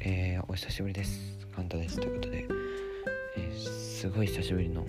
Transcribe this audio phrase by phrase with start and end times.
[0.00, 1.36] えー、お久しぶりです。
[1.56, 1.96] カンタです。
[1.98, 2.46] ということで、
[3.36, 4.86] えー、すごい久しぶりの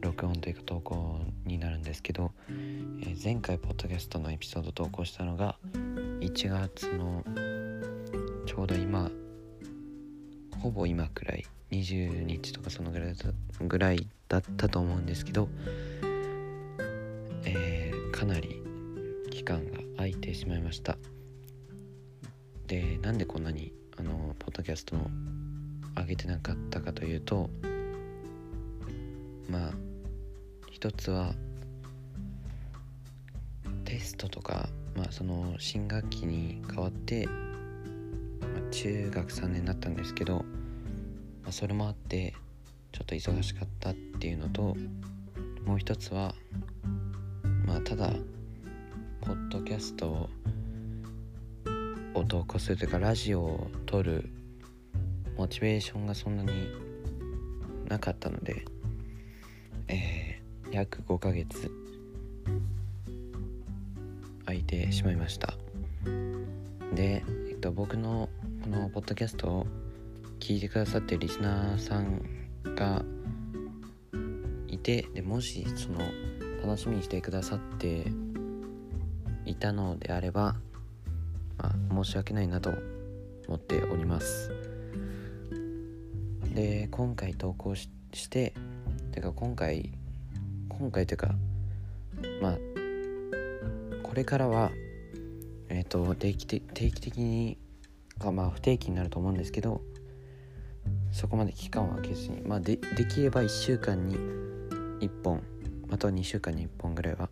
[0.00, 5.56] 録音というか投稿になるんですけど、えー、前回ポッドキャストのエピソード投稿したのが
[6.20, 7.22] 1月の
[8.46, 9.10] ちょうど今
[10.58, 15.50] ほぼ今くらい20日とかそのぐらいだぐらいだったと思うんですけど、
[17.44, 18.62] えー、かなり
[19.30, 20.96] 期間が空いてしまいました。
[22.66, 25.08] でなんでこんなにあのポッドキャストの
[25.96, 27.48] 上げてなかったかというと
[29.48, 29.70] まあ
[30.70, 31.32] 一つは
[33.84, 37.32] テストとか、まあ、その新学期に変わって、ま
[38.68, 40.38] あ、中学3年になったんですけど、
[41.42, 42.34] まあ、それもあって
[42.92, 44.76] ちょっと忙しかったっていうのと
[45.64, 46.34] もう一つは
[47.64, 48.10] まあただ
[49.20, 50.28] ポッドキャストを
[52.14, 54.30] を投稿するというかラジオを撮る
[55.36, 56.68] モチベーションがそんなに
[57.88, 58.64] なかったので、
[59.88, 61.70] えー、約5ヶ月
[64.46, 65.54] 空いてしまいました。
[66.94, 68.28] で、えっと、僕の
[68.62, 69.66] このポッドキャストを
[70.38, 72.22] 聞いてくださってるリスナーさん
[72.76, 73.04] が
[74.68, 75.98] いてでもしその
[76.62, 78.06] 楽しみにしてくださって
[79.46, 80.56] いたのであれば、
[81.66, 82.70] あ、申し訳ないなと
[83.48, 84.50] 思っております。
[86.54, 87.88] で今回投稿し
[88.30, 88.54] て
[89.12, 89.92] てか今回
[90.68, 91.34] 今回というか
[92.40, 92.58] まあ
[94.04, 94.70] これからは
[95.68, 97.58] えっ、ー、と定期定期的に
[98.20, 99.80] かまあ不定期になると思うんですけど
[101.10, 104.16] そこまで期間を空けずにまあでできれば1週間に
[105.00, 105.42] 1本
[105.88, 107.28] または2週間に1本ぐらいは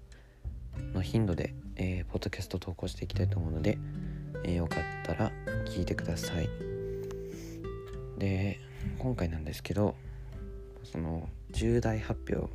[0.94, 3.78] の頻度で、えー、ポッドキャスト投稿していきたいと思うので、
[4.44, 5.32] えー、よかったら
[5.66, 6.48] 聞いてください。
[8.18, 8.60] で
[8.98, 9.96] 今回なんですけど
[10.84, 12.52] その重大発表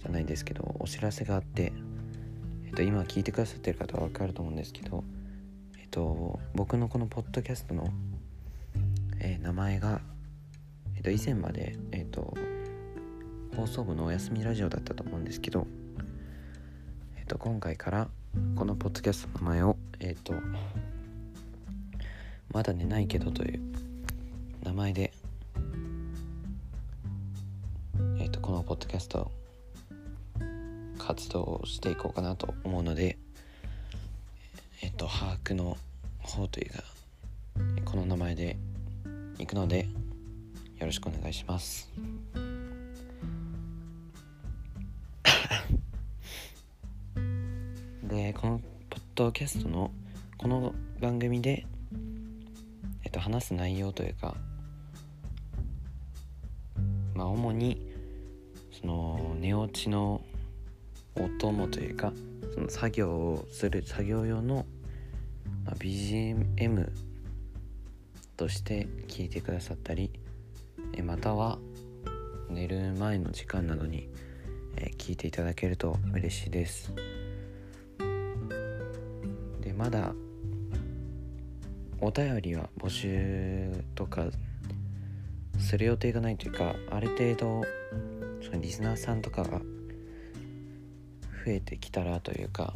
[0.00, 1.72] じゃないんですけどお知らせがあって、
[2.66, 5.04] えっと、今聞いてくださってる方は分かると思うんですけど、
[5.78, 7.88] えっと、僕のこのポッドキャストの、
[9.20, 10.00] えー、名前が、
[10.96, 12.34] えっと、以前まで、えっと、
[13.56, 15.66] 放送部のお休みラジオだったと思うんですけど、
[17.24, 18.08] っと、今回から
[18.54, 20.34] このポッドキャストの名前を、えっと、
[22.52, 23.60] まだ寝ないけどという
[24.62, 25.12] 名前で
[28.18, 29.30] えっとこのポッドキャスト
[30.98, 33.16] 活動をしていこうかなと思うので
[34.82, 35.78] えっと把握の
[36.20, 36.82] 方というか
[37.84, 38.56] この名前で
[39.38, 39.88] 行くので
[40.78, 41.88] よろしくお願いします。
[49.16, 49.92] ドキャストの
[50.38, 51.64] この番組で
[53.04, 54.34] えっと話す内容というか
[57.14, 57.92] まあ主に
[58.72, 60.20] その寝落ちの
[61.14, 62.12] お供というか
[62.54, 64.66] その作業をする作業用の、
[65.78, 66.90] BGM
[68.36, 70.10] として聞いてくださったり
[70.92, 71.60] えまたは
[72.50, 74.08] 寝る前の時間などに、
[74.76, 76.92] え聞いていただけると嬉しいです。
[79.76, 80.14] まだ
[82.00, 84.26] お便りは募集とか
[85.58, 87.62] する予定がないというかある程度
[88.42, 89.58] そのリスナーさんとかが
[91.44, 92.74] 増えてきたらというか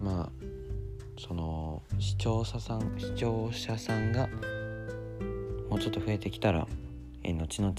[0.00, 0.30] まあ
[1.18, 4.28] その視聴者さん視聴者さんが
[5.68, 6.66] もうちょっと増えてきたら
[7.22, 7.74] え後々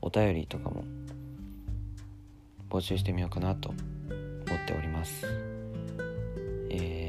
[0.00, 0.84] お便りとかも
[2.68, 5.26] 募集してみようかなと思っております。
[6.70, 7.07] えー、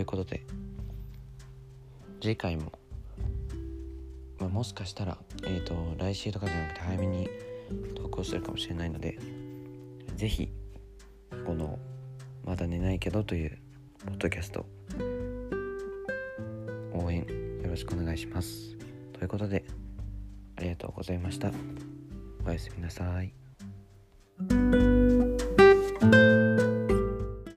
[0.00, 0.46] ということで
[2.22, 2.72] 次回も、
[4.38, 7.28] まあ、もしかしたら、えーと来週とかじゃなくて早めに
[7.94, 9.18] 投稿するかもしれないので
[10.16, 10.50] 是非
[11.44, 11.78] この
[12.46, 13.58] 「まだ寝ないけど」という
[14.06, 14.64] ポッドキャスト
[16.94, 17.18] 応援
[17.62, 18.74] よろしくお願いします。
[19.12, 19.66] ということで
[20.56, 21.52] ありがとうございました。
[22.46, 23.34] おやすみなさい。